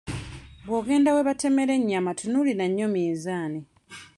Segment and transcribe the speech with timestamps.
[0.65, 3.59] Bw'ogenda we batemera ennyama tunuulira nnyo minzaani.